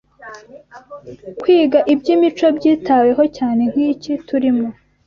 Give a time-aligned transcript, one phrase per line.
[1.41, 4.67] kwiga iby’imico byitaweho cyane nk’iki turimo